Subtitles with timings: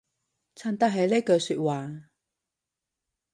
[0.55, 2.09] 襯得起呢句說話